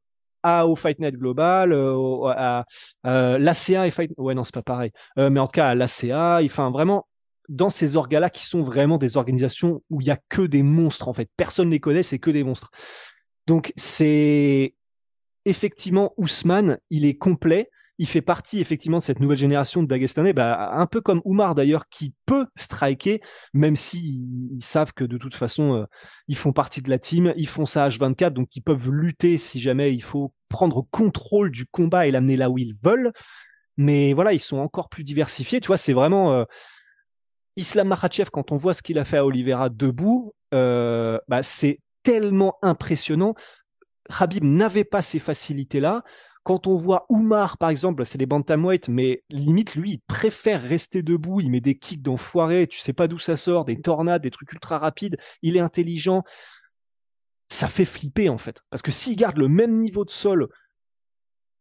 à, 0.44 0.68
au 0.68 0.76
Fight 0.76 1.00
Global, 1.00 1.74
euh, 1.74 2.28
à, 2.28 2.66
euh, 3.06 3.38
l'ACA 3.40 3.90
Fight... 3.92 4.12
Ouais, 4.18 4.36
non, 4.36 4.44
c'est 4.44 4.54
pas 4.54 4.62
pareil. 4.62 4.92
Mais 5.18 5.40
en 5.40 5.48
tout 5.48 5.54
cas, 5.54 5.70
à 5.70 5.76
l'ACA, 5.76 6.42
enfin, 6.44 6.70
vraiment, 6.70 7.08
dans 7.50 7.70
ces 7.70 7.96
orgas-là 7.96 8.30
qui 8.30 8.46
sont 8.46 8.64
vraiment 8.64 8.98
des 8.98 9.18
organisations 9.18 9.82
où 9.90 10.02
il 10.02 10.08
y 10.08 10.12
a 10.12 10.20
que 10.30 10.44
des 10.44 10.64
monstres, 10.64 11.08
en 11.08 11.14
fait. 11.14 11.30
Personne 11.38 11.68
ne 11.68 11.72
les 11.72 11.80
connaît, 11.80 12.04
c'est 12.04 12.20
que 12.20 12.30
des 12.32 12.44
monstres. 12.44 12.70
Donc, 13.48 13.74
c'est 13.76 14.76
effectivement, 15.48 16.14
Ousmane, 16.18 16.78
il 16.90 17.06
est 17.06 17.18
complet. 17.18 17.70
Il 18.00 18.08
fait 18.08 18.22
partie 18.22 18.60
effectivement 18.60 19.00
de 19.00 19.04
cette 19.04 19.20
nouvelle 19.20 19.40
génération 19.40 19.82
de 19.82 19.88
Dagestanais, 19.88 20.32
bah, 20.34 20.70
un 20.74 20.86
peu 20.86 21.02
comme 21.02 21.20
Oumar 21.26 21.56
d'ailleurs, 21.56 21.90
qui 21.90 22.14
peut 22.28 22.46
striker, 22.56 23.22
même 23.54 23.76
s'ils 23.76 24.54
ils 24.54 24.64
savent 24.64 24.94
que 24.94 25.04
de 25.04 25.18
toute 25.18 25.34
façon, 25.34 25.74
euh, 25.74 25.86
ils 26.28 26.38
font 26.38 26.54
partie 26.54 26.84
de 26.84 26.92
la 26.92 27.00
team, 27.00 27.34
ils 27.38 27.48
font 27.48 27.66
ça 27.66 27.90
H24, 27.90 28.34
donc 28.34 28.56
ils 28.56 28.62
peuvent 28.62 28.92
lutter 28.92 29.40
si 29.40 29.60
jamais 29.60 29.94
il 29.96 30.04
faut 30.04 30.32
prendre 30.48 30.86
contrôle 30.92 31.50
du 31.50 31.66
combat 31.66 32.06
et 32.06 32.12
l'amener 32.12 32.36
là 32.36 32.52
où 32.52 32.60
ils 32.60 32.76
veulent. 32.84 33.14
Mais 33.78 34.14
voilà, 34.14 34.34
ils 34.34 34.40
sont 34.40 34.58
encore 34.58 34.90
plus 34.90 35.04
diversifiés. 35.04 35.60
Tu 35.60 35.68
vois, 35.68 35.78
c'est 35.78 35.94
vraiment 35.94 36.34
euh, 36.34 36.44
Islam 37.56 37.88
Makhachev, 37.88 38.30
quand 38.32 38.52
on 38.52 38.58
voit 38.58 38.76
ce 38.76 38.84
qu'il 38.84 39.00
a 39.00 39.06
fait 39.06 39.18
à 39.18 39.26
Oliveira 39.26 39.70
debout, 39.70 40.34
euh, 40.54 41.18
bah, 41.28 41.42
c'est 41.42 41.80
tellement 42.04 42.58
impressionnant. 42.62 43.34
Habib 44.10 44.44
n'avait 44.44 44.84
pas 44.84 45.02
ces 45.02 45.20
facilités-là. 45.20 46.04
Quand 46.44 46.66
on 46.66 46.78
voit 46.78 47.06
Oumar, 47.10 47.58
par 47.58 47.70
exemple, 47.70 48.06
c'est 48.06 48.18
des 48.18 48.26
bantamweight, 48.26 48.88
mais 48.88 49.24
limite, 49.30 49.76
lui, 49.76 49.92
il 49.92 50.00
préfère 50.00 50.62
rester 50.62 51.04
debout. 51.04 51.42
Il 51.42 51.52
met 51.52 51.60
des 51.60 51.78
kicks 51.78 52.02
d'enfoiré, 52.02 52.68
tu 52.68 52.80
sais 52.80 52.94
pas 52.94 53.10
d'où 53.10 53.18
ça 53.18 53.36
sort, 53.36 53.66
des 53.66 53.82
tornades, 53.82 54.22
des 54.22 54.32
trucs 54.32 54.54
ultra 54.54 54.80
rapides. 54.80 55.18
Il 55.42 55.58
est 55.58 55.60
intelligent. 55.60 56.24
Ça 57.50 57.68
fait 57.68 57.86
flipper, 57.86 58.30
en 58.30 58.38
fait. 58.38 58.62
Parce 58.70 58.82
que 58.82 58.92
s'il 58.92 59.18
garde 59.18 59.38
le 59.38 59.50
même 59.50 59.82
niveau 59.82 60.06
de 60.06 60.10
sol, 60.10 60.48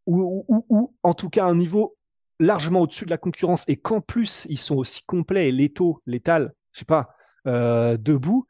ou, 0.05 0.95
en 1.03 1.13
tout 1.13 1.29
cas 1.29 1.45
un 1.45 1.55
niveau 1.55 1.97
largement 2.39 2.81
au-dessus 2.81 3.03
de 3.03 3.09
la 3.09 3.17
concurrence, 3.17 3.65
et 3.67 3.75
qu'en 3.75 3.99
plus, 3.99 4.45
ils 4.49 4.59
sont 4.59 4.77
aussi 4.77 5.03
complets 5.03 5.49
et 5.49 5.51
létaux, 5.51 6.01
létal, 6.05 6.53
je 6.71 6.79
sais 6.79 6.85
pas, 6.85 7.09
euh, 7.45 7.97
debout, 7.97 8.47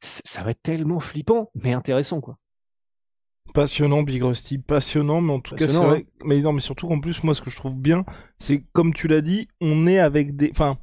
ça 0.00 0.42
va 0.42 0.50
être 0.50 0.62
tellement 0.62 1.00
flippant, 1.00 1.50
mais 1.54 1.72
intéressant, 1.72 2.20
quoi. 2.20 2.38
Passionnant, 3.54 4.02
Big 4.02 4.22
Rusty, 4.22 4.58
passionnant, 4.58 5.20
mais 5.20 5.32
en 5.32 5.40
tout 5.40 5.54
cas, 5.54 5.66
c'est 5.66 5.76
vrai. 5.86 6.06
Mais 6.24 6.40
non, 6.42 6.52
mais 6.52 6.60
surtout 6.60 6.88
qu'en 6.88 7.00
plus, 7.00 7.22
moi, 7.24 7.34
ce 7.34 7.40
que 7.40 7.50
je 7.50 7.56
trouve 7.56 7.76
bien, 7.76 8.04
c'est 8.38 8.62
comme 8.72 8.92
tu 8.92 9.08
l'as 9.08 9.22
dit, 9.22 9.48
on 9.60 9.86
est 9.86 9.98
avec 9.98 10.36
des. 10.36 10.50
Enfin, 10.50 10.76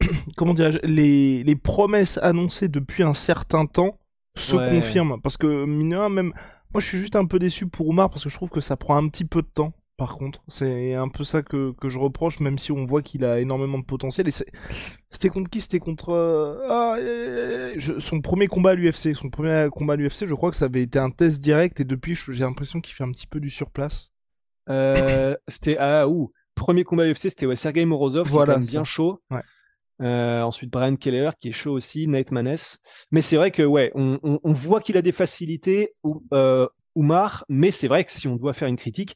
comment 0.36 0.54
dirais-je 0.54 0.78
les... 0.84 1.44
les 1.44 1.56
promesses 1.56 2.18
annoncées 2.22 2.68
depuis 2.68 3.02
un 3.02 3.14
certain 3.14 3.66
temps 3.66 3.98
se 4.36 4.56
Ouais. 4.56 4.68
confirment. 4.70 5.20
Parce 5.22 5.36
que, 5.36 5.64
mine 5.64 5.90
de 5.90 5.96
rien, 5.96 6.08
même. 6.08 6.32
Moi, 6.74 6.80
je 6.80 6.86
suis 6.86 6.98
juste 6.98 7.16
un 7.16 7.26
peu 7.26 7.38
déçu 7.38 7.66
pour 7.66 7.86
Oumar 7.88 8.08
parce 8.10 8.24
que 8.24 8.30
je 8.30 8.34
trouve 8.36 8.48
que 8.50 8.62
ça 8.62 8.76
prend 8.76 8.96
un 8.96 9.06
petit 9.08 9.26
peu 9.26 9.42
de 9.42 9.48
temps. 9.52 9.72
Par 10.04 10.16
contre, 10.18 10.42
c'est 10.48 10.94
un 10.94 11.08
peu 11.08 11.22
ça 11.22 11.42
que, 11.42 11.70
que 11.80 11.88
je 11.88 11.96
reproche, 12.00 12.40
même 12.40 12.58
si 12.58 12.72
on 12.72 12.84
voit 12.84 13.02
qu'il 13.02 13.24
a 13.24 13.38
énormément 13.38 13.78
de 13.78 13.84
potentiel. 13.84 14.26
Et 14.26 14.32
c'est- 14.32 14.50
c'était 15.10 15.28
contre 15.28 15.48
qui? 15.48 15.60
C'était 15.60 15.78
contre 15.78 16.08
euh, 16.08 16.58
ah, 16.68 16.96
euh, 16.98 17.72
je- 17.76 18.00
son 18.00 18.20
premier 18.20 18.48
combat 18.48 18.70
à 18.70 18.74
l'UFC. 18.74 19.14
Son 19.14 19.30
premier 19.30 19.68
combat 19.70 19.92
à 19.92 19.96
l'UFC, 19.96 20.26
je 20.26 20.34
crois 20.34 20.50
que 20.50 20.56
ça 20.56 20.64
avait 20.64 20.82
été 20.82 20.98
un 20.98 21.10
test 21.10 21.40
direct. 21.40 21.78
Et 21.78 21.84
depuis, 21.84 22.16
j'ai 22.16 22.42
l'impression 22.42 22.80
qu'il 22.80 22.94
fait 22.96 23.04
un 23.04 23.12
petit 23.12 23.28
peu 23.28 23.38
du 23.38 23.48
surplace. 23.48 24.10
Euh, 24.68 25.36
c'était 25.46 25.76
ah 25.78 26.08
ouh, 26.08 26.32
premier 26.56 26.82
combat 26.82 27.06
UFC, 27.06 27.30
c'était 27.30 27.46
ouais, 27.46 27.54
Sergei 27.54 27.84
Morozov 27.84 28.28
Voilà, 28.28 28.44
qui 28.44 28.50
est 28.50 28.54
quand 28.54 28.58
même 28.58 28.62
ça. 28.64 28.70
bien 28.72 28.84
chaud. 28.84 29.20
Ouais. 29.30 29.42
Ensuite 30.00 30.72
Brian 30.72 30.96
Keller 30.96 31.30
qui 31.40 31.50
est 31.50 31.52
chaud 31.52 31.74
aussi, 31.74 32.08
Nate 32.08 32.32
Maness. 32.32 32.80
Mais 33.12 33.20
c'est 33.20 33.36
vrai 33.36 33.52
que 33.52 33.62
ouais, 33.62 33.92
on, 33.94 34.18
on- 34.24 34.40
on 34.42 34.52
voit 34.52 34.80
qu'il 34.80 34.96
a 34.96 35.02
des 35.02 35.12
facilités, 35.12 35.94
ou- 36.02 36.24
euh, 36.34 36.66
Oumar. 36.96 37.44
Mais 37.48 37.70
c'est 37.70 37.86
vrai 37.88 38.04
que 38.04 38.10
si 38.12 38.26
on 38.26 38.34
doit 38.36 38.52
faire 38.52 38.66
une 38.68 38.76
critique, 38.76 39.14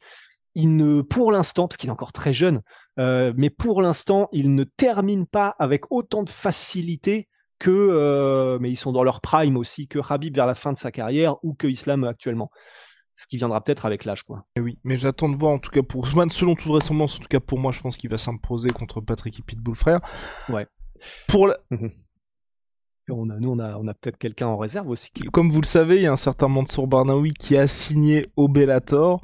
il 0.59 0.75
ne, 0.75 1.01
pour 1.01 1.31
l'instant, 1.31 1.67
parce 1.67 1.77
qu'il 1.77 1.87
est 1.89 1.93
encore 1.93 2.11
très 2.11 2.33
jeune, 2.33 2.61
euh, 2.99 3.31
mais 3.37 3.51
pour 3.51 3.83
l'instant, 3.83 4.27
il 4.31 4.55
ne 4.55 4.63
termine 4.63 5.27
pas 5.27 5.55
avec 5.59 5.91
autant 5.91 6.23
de 6.23 6.31
facilité 6.31 7.29
que, 7.59 7.69
euh, 7.71 8.57
mais 8.59 8.71
ils 8.71 8.75
sont 8.75 8.91
dans 8.91 9.03
leur 9.03 9.21
prime 9.21 9.55
aussi, 9.55 9.87
que 9.87 9.99
Habib 10.09 10.35
vers 10.35 10.47
la 10.47 10.55
fin 10.55 10.73
de 10.73 10.77
sa 10.77 10.91
carrière 10.91 11.35
ou 11.43 11.53
que 11.53 11.67
Islam 11.67 12.03
actuellement. 12.03 12.49
Ce 13.17 13.27
qui 13.27 13.37
viendra 13.37 13.63
peut-être 13.63 13.85
avec 13.85 14.03
l'âge, 14.03 14.23
quoi. 14.23 14.45
Et 14.55 14.59
oui, 14.59 14.79
mais 14.83 14.97
j'attends 14.97 15.29
de 15.29 15.35
voir 15.35 15.51
en 15.51 15.59
tout 15.59 15.69
cas 15.71 15.83
pour 15.83 16.03
Ousmane, 16.03 16.31
selon 16.31 16.55
toute 16.55 16.67
vraisemblance, 16.67 17.17
en 17.17 17.19
tout 17.19 17.27
cas 17.27 17.39
pour 17.39 17.59
moi, 17.59 17.71
je 17.71 17.81
pense 17.81 17.97
qu'il 17.97 18.09
va 18.09 18.17
s'imposer 18.17 18.69
contre 18.71 18.99
Patrick 18.99 19.39
et 19.39 19.43
Pitbull 19.43 19.75
frère. 19.75 20.01
Ouais. 20.49 20.65
Pour 21.27 21.47
la- 21.47 21.57
On 23.09 23.29
a, 23.29 23.37
nous, 23.39 23.51
on 23.51 23.59
a, 23.59 23.77
on 23.77 23.87
a 23.87 23.93
peut-être 23.93 24.17
quelqu'un 24.17 24.47
en 24.47 24.57
réserve 24.57 24.89
aussi. 24.89 25.11
Qui... 25.11 25.23
Comme 25.23 25.49
vous 25.49 25.61
le 25.61 25.65
savez, 25.65 25.95
il 25.95 26.01
y 26.01 26.07
a 26.07 26.11
un 26.11 26.17
certain 26.17 26.49
Mansour 26.49 26.87
Barnaoui 26.87 27.33
qui 27.33 27.55
a 27.55 27.65
signé 27.65 28.25
au 28.35 28.49
Bellator. 28.49 29.21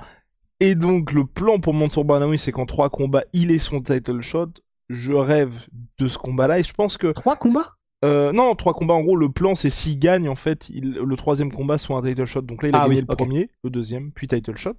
Et 0.64 0.76
donc, 0.76 1.12
le 1.12 1.26
plan 1.26 1.60
pour 1.60 1.74
Mansour 1.74 2.06
Barnaoui, 2.06 2.38
c'est 2.38 2.54
qu'en 2.54 2.66
trois 2.66 2.90
combats, 2.90 3.26
il 3.34 3.52
ait 3.52 3.60
son 3.60 3.82
title 3.82 4.22
shot. 4.22 4.48
Je 4.90 5.12
rêve 5.12 5.52
de 6.00 6.08
ce 6.08 6.18
combat-là. 6.18 6.60
Et 6.60 6.64
je 6.64 6.74
pense 6.74 6.96
que. 6.96 7.12
Trois 7.12 7.36
combats? 7.36 7.74
Euh, 8.06 8.32
non, 8.32 8.56
trois 8.56 8.74
combats, 8.74 8.94
en 8.94 9.02
gros, 9.02 9.18
le 9.18 9.28
plan, 9.28 9.56
c'est 9.56 9.70
s'il 9.70 10.00
gagne, 10.00 10.30
en 10.30 10.36
fait, 10.38 10.70
il- 10.70 10.94
le 10.94 11.16
troisième 11.18 11.52
combat 11.52 11.78
soit 11.78 11.98
un 11.98 12.02
title 12.02 12.24
shot. 12.26 12.44
Donc 12.44 12.64
là, 12.64 12.70
il 12.70 12.76
a 12.76 12.80
Ah 12.82 12.84
gagné 12.88 13.02
oui, 13.02 13.06
le 13.10 13.16
premier, 13.16 13.50
le 13.66 13.70
deuxième, 13.72 14.12
puis 14.14 14.28
title 14.28 14.56
shot. 14.56 14.76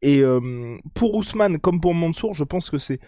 Et 0.00 0.20
euh, 0.20 0.78
pour 0.94 1.14
Ousmane, 1.14 1.58
comme 1.58 1.80
pour 1.80 1.92
Mansour, 1.92 2.32
je 2.32 2.44
pense 2.44 2.70
que 2.70 2.78
c'est 2.78 3.00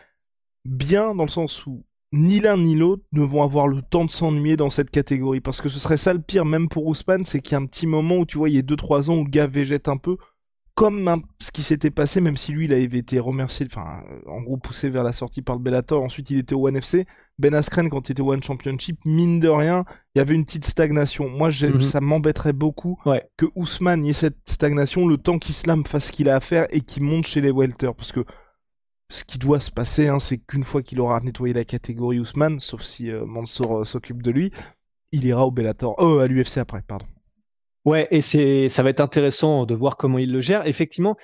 bien 0.66 1.14
dans 1.14 1.24
le 1.24 1.30
sens 1.30 1.64
où 1.66 1.84
ni 2.12 2.40
l'un 2.40 2.58
ni 2.58 2.74
l'autre 2.74 3.02
ne 3.12 3.22
vont 3.22 3.42
avoir 3.42 3.66
le 3.66 3.80
temps 3.82 4.04
de 4.04 4.10
s'ennuyer 4.10 4.56
dans 4.58 4.68
cette 4.70 4.90
catégorie. 4.90 5.40
Parce 5.40 5.60
que 5.62 5.70
ce 5.70 5.78
serait 5.78 5.96
ça 5.96 6.12
le 6.12 6.20
pire, 6.20 6.44
même 6.44 6.68
pour 6.68 6.86
Ousmane, 6.86 7.24
c'est 7.24 7.40
qu'il 7.40 7.52
y 7.52 7.54
a 7.54 7.60
un 7.60 7.66
petit 7.66 7.86
moment 7.86 8.18
où 8.18 8.26
tu 8.26 8.36
vois, 8.36 8.48
il 8.50 8.56
y 8.56 8.58
a 8.58 8.62
2-3 8.62 9.08
ans 9.10 9.18
où 9.18 9.24
le 9.24 9.30
gars 9.30 9.46
végète 9.46 9.88
un 9.88 9.96
peu. 9.96 10.16
Comme 10.74 11.08
un- 11.08 11.20
ce 11.40 11.50
qui 11.52 11.62
s'était 11.62 11.90
passé, 11.90 12.20
même 12.20 12.36
si 12.38 12.52
lui, 12.52 12.64
il 12.64 12.72
avait 12.72 12.98
été 12.98 13.18
remercié, 13.18 13.66
enfin, 13.70 14.02
euh, 14.10 14.30
en 14.30 14.40
gros, 14.40 14.56
poussé 14.56 14.88
vers 14.88 15.02
la 15.02 15.12
sortie 15.12 15.42
par 15.42 15.56
le 15.56 15.62
Bellator. 15.62 16.02
Ensuite, 16.02 16.30
il 16.30 16.38
était 16.38 16.54
au 16.54 16.66
One 16.68 16.76
FC. 16.76 17.04
Ben 17.38 17.54
Askren, 17.54 17.90
quand 17.90 18.08
il 18.08 18.12
était 18.12 18.22
au 18.22 18.32
One 18.32 18.42
Championship, 18.42 18.98
mine 19.04 19.40
de 19.40 19.48
rien, 19.48 19.84
il 20.14 20.18
y 20.18 20.20
avait 20.22 20.34
une 20.34 20.44
petite 20.44 20.64
stagnation. 20.64 21.28
Moi, 21.28 21.48
Mhm. 21.48 21.80
ça 21.82 22.00
m'embêterait 22.00 22.52
beaucoup 22.54 22.98
Ouais. 23.04 23.28
que 23.36 23.46
Ousmane 23.56 24.04
y 24.06 24.10
ait 24.10 24.14
cette 24.14 24.38
stagnation, 24.48 25.06
le 25.06 25.16
temps 25.18 25.38
qu'Islam 25.38 25.84
fasse 25.84 26.06
ce 26.06 26.12
qu'il 26.12 26.28
a 26.30 26.36
à 26.36 26.40
faire 26.40 26.66
et 26.70 26.80
qu'il 26.80 27.02
monte 27.02 27.26
chez 27.26 27.40
les 27.40 27.50
welters. 27.50 27.94
Parce 27.94 28.12
que 28.12 28.24
ce 29.10 29.24
qui 29.24 29.38
doit 29.38 29.60
se 29.60 29.70
passer, 29.70 30.08
hein, 30.08 30.18
c'est 30.18 30.38
qu'une 30.38 30.64
fois 30.64 30.82
qu'il 30.82 31.00
aura 31.00 31.18
nettoyé 31.20 31.52
la 31.52 31.64
catégorie 31.64 32.20
Ousmane, 32.20 32.60
sauf 32.60 32.82
si 32.82 33.10
euh, 33.10 33.26
Mansour 33.26 33.80
euh, 33.80 33.84
s'occupe 33.84 34.22
de 34.22 34.30
lui, 34.30 34.50
il 35.12 35.24
ira 35.24 35.44
au 35.46 35.50
Bellator. 35.50 35.94
Oh, 35.98 36.18
à 36.18 36.26
l'UFC 36.28 36.58
après, 36.58 36.82
pardon. 36.86 37.06
Ouais, 37.84 38.08
et 38.10 38.20
c'est, 38.20 38.68
ça 38.68 38.82
va 38.82 38.90
être 38.90 39.00
intéressant 39.00 39.64
de 39.64 39.74
voir 39.74 39.96
comment 39.96 40.18
il 40.18 40.30
le 40.30 40.40
gère. 40.40 40.66
Effectivement, 40.66 41.16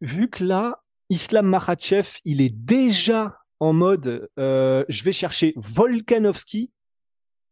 vu 0.00 0.28
que 0.28 0.44
là, 0.44 0.82
Islam 1.10 1.46
Makhachev, 1.46 2.18
il 2.24 2.40
est 2.40 2.54
déjà 2.54 3.36
en 3.60 3.72
mode, 3.72 4.28
euh, 4.38 4.84
je 4.88 5.04
vais 5.04 5.12
chercher 5.12 5.54
Volkanovski. 5.56 6.72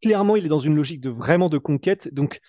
Clairement, 0.02 0.34
il 0.34 0.46
est 0.46 0.48
dans 0.48 0.58
une 0.58 0.74
logique 0.74 1.00
de 1.00 1.10
vraiment 1.10 1.48
de 1.48 1.58
conquête. 1.58 2.12
Donc, 2.12 2.40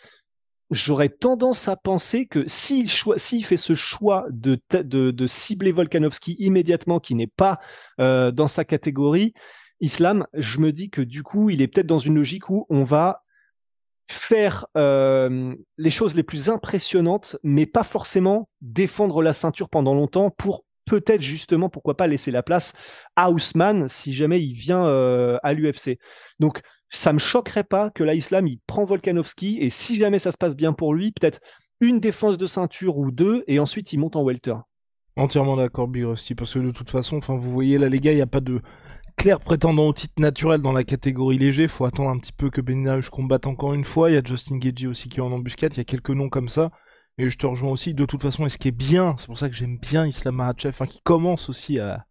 j'aurais 0.72 1.10
tendance 1.10 1.68
à 1.68 1.76
penser 1.76 2.26
que 2.26 2.46
s'il 2.48 2.90
s'il 2.90 3.46
fait 3.46 3.58
ce 3.58 3.76
choix 3.76 4.26
de, 4.32 4.58
de, 4.72 5.12
de 5.12 5.28
cibler 5.28 5.72
Volkanovski 5.72 6.36
immédiatement, 6.40 7.00
qui 7.00 7.14
n'est 7.14 7.28
pas 7.28 7.60
euh, 8.00 8.32
dans 8.32 8.48
sa 8.48 8.66
catégorie, 8.66 9.34
Islam, 9.82 10.26
je 10.34 10.60
me 10.60 10.72
dis 10.72 10.90
que 10.90 11.02
du 11.02 11.22
coup, 11.24 11.50
il 11.50 11.62
est 11.62 11.68
peut-être 11.68 11.88
dans 11.88 12.00
une 12.00 12.16
logique 12.16 12.50
où 12.50 12.66
on 12.70 12.84
va 12.84 13.21
faire 14.10 14.66
euh, 14.78 15.56
les 15.78 15.90
choses 15.90 16.16
les 16.16 16.24
plus 16.24 16.50
impressionnantes, 16.50 17.38
mais 17.44 17.66
pas 17.66 17.84
forcément 17.84 18.50
défendre 18.62 19.22
la 19.22 19.34
ceinture 19.34 19.70
pendant 19.70 19.94
longtemps 19.94 20.30
pour 20.32 20.66
peut-être 20.86 21.22
justement, 21.22 21.70
pourquoi 21.70 21.96
pas 21.96 22.08
laisser 22.08 22.32
la 22.32 22.44
place 22.44 22.74
à 23.16 23.32
Ousmane 23.32 23.88
si 23.88 24.14
jamais 24.14 24.42
il 24.42 24.54
vient 24.54 24.86
euh, 24.86 25.38
à 25.44 25.54
l'UFC. 25.54 26.00
Donc, 26.40 26.62
ça 26.90 27.14
me 27.14 27.20
choquerait 27.20 27.64
pas 27.64 27.90
que 27.90 28.04
là, 28.04 28.14
Islam, 28.14 28.48
il 28.48 28.60
prend 28.68 28.84
Volkanovski 28.84 29.60
et 29.60 29.70
si 29.70 29.96
jamais 29.96 30.20
ça 30.20 30.32
se 30.32 30.38
passe 30.38 30.56
bien 30.56 30.74
pour 30.74 30.94
lui, 30.94 31.12
peut-être 31.12 31.40
une 31.80 32.00
défense 32.00 32.38
de 32.38 32.46
ceinture 32.46 32.98
ou 32.98 33.12
deux 33.12 33.44
et 33.48 33.60
ensuite 33.60 33.94
il 33.94 34.00
monte 34.00 34.16
en 34.16 34.24
welter. 34.24 34.56
Entièrement 35.18 35.58
d'accord, 35.58 35.88
Big 35.88 36.06
Rusty, 36.06 36.36
parce 36.36 36.54
que 36.54 36.60
de 36.60 36.72
toute 36.72 36.90
façon, 36.90 37.20
vous 37.20 37.52
voyez 37.52 37.78
là, 37.78 37.90
les 37.90 38.00
gars, 38.00 38.12
il 38.12 38.16
n'y 38.16 38.22
a 38.22 38.28
pas 38.28 38.40
de 38.40 38.62
clair 39.16 39.40
prétendant 39.40 39.88
au 39.88 39.94
titre 39.94 40.14
naturel 40.20 40.62
dans 40.62 40.72
la 40.72 40.84
catégorie 40.84 41.38
léger. 41.38 41.68
Faut 41.68 41.86
attendre 41.86 42.10
un 42.10 42.18
petit 42.18 42.34
peu 42.34 42.50
que 42.50 42.62
Beninarush 42.62 43.10
combatte 43.10 43.48
encore 43.48 43.74
une 43.74 43.84
fois. 43.86 44.10
Il 44.10 44.14
y 44.14 44.18
a 44.18 44.22
Justin 44.24 44.58
Gagey 44.58 44.88
aussi 44.88 45.10
qui 45.10 45.20
est 45.20 45.24
en 45.24 45.32
embuscade. 45.32 45.74
Il 45.74 45.78
y 45.78 45.82
a 45.82 45.86
quelques 45.86 46.10
noms 46.12 46.30
comme 46.30 46.50
ça. 46.50 46.72
Et 47.18 47.30
je 47.30 47.38
te 47.38 47.46
rejoins 47.46 47.72
aussi. 47.72 47.94
De 47.94 48.06
toute 48.06 48.22
façon, 48.22 48.46
et 48.46 48.50
ce 48.50 48.58
qui 48.58 48.70
est 48.70 48.72
bien, 48.72 49.16
c'est 49.20 49.28
pour 49.28 49.38
ça 49.38 49.50
que 49.50 49.56
j'aime 49.56 49.78
bien 49.78 50.08
Islam 50.08 50.36
Makhachev, 50.36 50.70
enfin, 50.70 50.86
qui 50.86 51.02
commence 51.04 51.50
aussi 51.50 51.78
à 51.80 52.06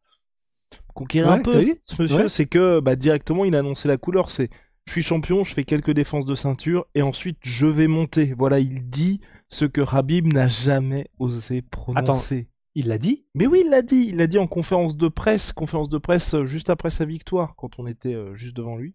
conquérir 0.94 1.30
un 1.32 1.36
Ouais, 1.36 1.42
peu 1.42 1.74
ce 1.86 2.02
monsieur, 2.02 2.16
Ouais. 2.18 2.28
c'est 2.28 2.46
que 2.46 2.80
bah, 2.80 2.96
directement, 2.96 3.44
il 3.44 3.54
a 3.56 3.60
annoncé 3.60 3.88
la 3.88 3.96
couleur. 3.96 4.30
C'est 4.30 4.50
je 4.86 4.92
suis 4.92 5.02
champion, 5.02 5.42
je 5.44 5.54
fais 5.54 5.64
quelques 5.64 5.92
défenses 5.92 6.26
de 6.26 6.34
ceinture 6.34 6.86
et 6.94 7.02
ensuite 7.02 7.38
je 7.42 7.66
vais 7.66 7.86
monter. 7.86 8.34
Voilà, 8.36 8.60
il 8.60 8.88
dit 8.90 9.20
ce 9.48 9.64
que 9.64 9.80
Habib 9.80 10.32
n'a 10.32 10.48
jamais 10.48 11.06
osé 11.18 11.62
prononcer. 11.62 12.48
Il 12.76 12.86
l'a 12.88 12.98
dit 12.98 13.24
Mais 13.34 13.46
oui, 13.46 13.62
il 13.64 13.70
l'a 13.70 13.82
dit. 13.82 14.06
Il 14.10 14.16
l'a 14.16 14.26
dit 14.28 14.38
en 14.38 14.46
conférence 14.46 14.96
de 14.96 15.08
presse, 15.08 15.52
conférence 15.52 15.88
de 15.88 15.98
presse 15.98 16.34
euh, 16.34 16.44
juste 16.44 16.70
après 16.70 16.90
sa 16.90 17.04
victoire, 17.04 17.54
quand 17.56 17.78
on 17.78 17.86
était 17.86 18.14
euh, 18.14 18.34
juste 18.34 18.56
devant 18.56 18.76
lui. 18.76 18.94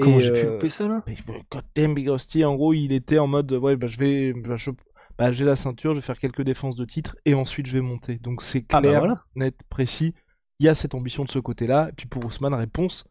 Comment 0.00 0.20
j'ai 0.20 0.30
pu 0.32 0.40
euh, 0.40 0.52
louper 0.54 0.68
ça 0.68 0.86
là 0.88 1.02
Mais 1.06 1.16
euh, 1.30 1.38
God 1.50 1.64
damn 1.74 1.94
Big 1.94 2.08
Rusty, 2.08 2.44
en 2.44 2.54
gros, 2.54 2.74
il 2.74 2.92
était 2.92 3.18
en 3.18 3.26
mode, 3.26 3.50
ouais, 3.52 3.76
bah 3.76 3.86
je 3.86 3.98
vais, 3.98 4.32
bah, 4.34 4.56
je- 4.56 4.70
bah, 5.16 5.32
j'ai 5.32 5.44
la 5.44 5.56
ceinture, 5.56 5.92
je 5.94 6.00
vais 6.00 6.04
faire 6.06 6.18
quelques 6.18 6.42
défenses 6.42 6.76
de 6.76 6.84
titre 6.84 7.16
et 7.24 7.32
ensuite 7.34 7.66
je 7.66 7.72
vais 7.72 7.80
monter. 7.82 8.16
Donc 8.16 8.42
c'est 8.42 8.64
Ah 8.70 8.80
clair, 8.80 8.92
bah 8.92 8.98
voilà. 8.98 9.24
net, 9.36 9.56
précis. 9.70 10.12
Il 10.60 10.66
y 10.66 10.68
a 10.68 10.74
cette 10.74 10.94
ambition 10.94 11.24
de 11.24 11.30
ce 11.30 11.38
côté-là. 11.38 11.88
Et 11.90 11.92
puis 11.92 12.06
pour 12.06 12.24
Ousmane, 12.26 12.54
réponse 12.54 13.04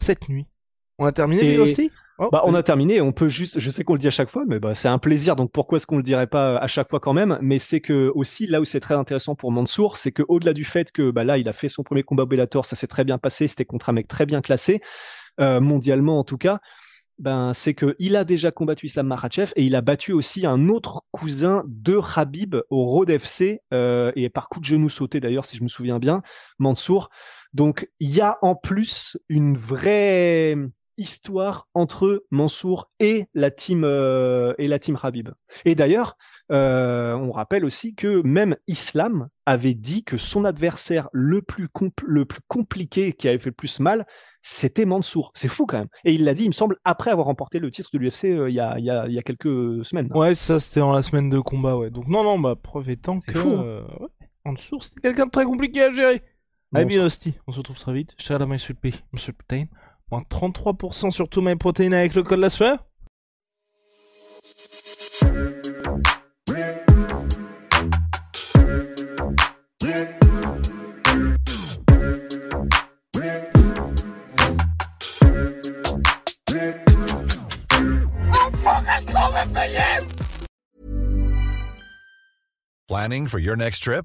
cette 0.00 0.28
nuit. 0.28 0.46
On 0.98 1.06
a 1.06 1.12
terminé 1.12 1.42
Et- 1.42 1.50
Big 1.52 1.58
Rusty? 1.60 1.90
Oh, 2.18 2.28
Bah, 2.30 2.42
on 2.44 2.54
a 2.54 2.62
terminé. 2.62 3.00
On 3.00 3.12
peut 3.12 3.28
juste, 3.28 3.58
je 3.58 3.70
sais 3.70 3.82
qu'on 3.82 3.94
le 3.94 3.98
dit 3.98 4.06
à 4.06 4.10
chaque 4.10 4.30
fois, 4.30 4.44
mais 4.46 4.60
bah, 4.60 4.74
c'est 4.74 4.88
un 4.88 4.98
plaisir. 4.98 5.34
Donc 5.36 5.50
pourquoi 5.50 5.76
est-ce 5.76 5.86
qu'on 5.86 5.96
le 5.96 6.02
dirait 6.02 6.28
pas 6.28 6.56
à 6.58 6.66
chaque 6.68 6.88
fois 6.88 7.00
quand 7.00 7.12
même? 7.12 7.38
Mais 7.42 7.58
c'est 7.58 7.80
que 7.80 8.12
aussi 8.14 8.46
là 8.46 8.60
où 8.60 8.64
c'est 8.64 8.80
très 8.80 8.94
intéressant 8.94 9.34
pour 9.34 9.50
Mansour, 9.50 9.96
c'est 9.96 10.12
que 10.12 10.22
au-delà 10.28 10.52
du 10.52 10.64
fait 10.64 10.92
que 10.92 11.10
bah, 11.10 11.24
là 11.24 11.38
il 11.38 11.48
a 11.48 11.52
fait 11.52 11.68
son 11.68 11.82
premier 11.82 12.04
combat 12.04 12.22
au 12.22 12.26
Bellator, 12.26 12.66
ça 12.66 12.76
s'est 12.76 12.86
très 12.86 13.04
bien 13.04 13.18
passé, 13.18 13.48
c'était 13.48 13.64
contre 13.64 13.88
un 13.90 13.92
mec 13.94 14.06
très 14.06 14.26
bien 14.26 14.40
classé 14.42 14.80
euh, 15.40 15.60
mondialement 15.60 16.18
en 16.18 16.24
tout 16.24 16.38
cas. 16.38 16.60
Ben 17.18 17.54
c'est 17.54 17.74
que 17.74 17.94
il 18.00 18.16
a 18.16 18.24
déjà 18.24 18.50
combattu 18.50 18.86
Islam 18.86 19.06
Makhachev 19.06 19.52
et 19.54 19.64
il 19.64 19.76
a 19.76 19.82
battu 19.82 20.12
aussi 20.12 20.46
un 20.46 20.68
autre 20.68 21.02
cousin 21.12 21.62
de 21.66 22.00
Habib 22.16 22.56
au 22.70 22.84
Road 22.84 23.08
FC 23.08 23.60
euh, 23.72 24.10
et 24.16 24.28
par 24.28 24.48
coup 24.48 24.58
de 24.58 24.64
genou 24.64 24.88
sauté 24.88 25.20
d'ailleurs 25.20 25.44
si 25.44 25.56
je 25.56 25.62
me 25.62 25.68
souviens 25.68 26.00
bien, 26.00 26.22
Mansour. 26.58 27.10
Donc 27.52 27.88
il 28.00 28.10
y 28.10 28.20
a 28.20 28.38
en 28.42 28.56
plus 28.56 29.16
une 29.28 29.56
vraie 29.56 30.56
histoire 30.96 31.68
entre 31.74 32.24
Mansour 32.30 32.90
et 33.00 33.26
la 33.34 33.50
team 33.50 33.84
euh, 33.84 34.54
et 34.58 34.68
la 34.68 34.78
team 34.78 34.98
Habib. 35.02 35.30
Et 35.64 35.74
d'ailleurs, 35.74 36.16
euh, 36.52 37.14
on 37.14 37.30
rappelle 37.30 37.64
aussi 37.64 37.94
que 37.94 38.20
même 38.22 38.56
Islam 38.66 39.28
avait 39.46 39.74
dit 39.74 40.04
que 40.04 40.16
son 40.16 40.44
adversaire 40.44 41.08
le 41.12 41.42
plus 41.42 41.68
le 42.06 42.24
plus 42.24 42.40
compliqué 42.48 43.12
qui 43.12 43.28
avait 43.28 43.38
fait 43.38 43.50
le 43.50 43.54
plus 43.54 43.80
mal, 43.80 44.06
c'était 44.42 44.84
Mansour. 44.84 45.32
C'est 45.34 45.48
fou 45.48 45.66
quand 45.66 45.78
même. 45.78 45.88
Et 46.04 46.12
il 46.12 46.24
l'a 46.24 46.34
dit, 46.34 46.44
il 46.44 46.48
me 46.48 46.52
semble, 46.52 46.76
après 46.84 47.10
avoir 47.10 47.26
remporté 47.26 47.58
le 47.58 47.70
titre 47.70 47.90
de 47.92 47.98
l'UFC 47.98 48.24
euh, 48.26 48.50
il 48.50 48.54
y, 48.54 48.60
a, 48.60 48.78
il 48.78 48.84
y, 48.84 48.90
a, 48.90 49.06
il 49.06 49.12
y 49.12 49.18
a 49.18 49.22
quelques 49.22 49.84
semaines. 49.84 50.08
Ouais, 50.14 50.34
ça 50.34 50.60
c'était 50.60 50.80
en 50.80 50.92
la 50.92 51.02
semaine 51.02 51.30
de 51.30 51.40
combat, 51.40 51.76
ouais. 51.76 51.90
Donc 51.90 52.08
non, 52.08 52.22
non, 52.22 52.38
bah 52.38 52.56
preuve 52.56 52.90
étant 52.90 53.20
que 53.20 53.32
fou, 53.32 53.50
hein. 53.50 53.64
euh, 53.64 53.82
ouais, 54.00 54.52
dessous, 54.52 54.80
c'était 54.80 55.00
quelqu'un 55.00 55.26
de 55.26 55.30
très 55.30 55.44
compliqué 55.44 55.82
à 55.82 55.92
gérer. 55.92 56.22
Big 56.72 56.98
Rusty, 56.98 57.34
on 57.46 57.52
se 57.52 57.58
retrouve 57.58 57.78
très 57.78 57.92
vite. 57.92 58.14
À 58.28 58.46
Monsieur 58.46 58.74
P, 58.74 58.92
Monsieur 59.12 59.32
Protein. 59.32 59.66
33% 60.22 61.10
sur 61.10 61.28
tout 61.28 61.40
mes 61.40 61.56
protéines 61.56 61.94
avec 61.94 62.14
le 62.14 62.22
code 62.22 62.38
la 62.38 62.50
sphère 62.50 62.78
Planning 82.88 83.26
for 83.26 83.38
your 83.38 83.56
next 83.56 83.82
trip? 83.82 84.04